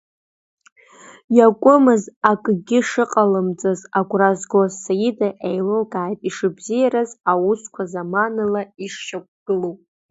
[1.37, 9.75] Иакәымыз акгьы шыҟалымҵаз агәра згоз Саида, еилылкааит ишыбзиараз, аусқәа заманала ишшьақәгылоу.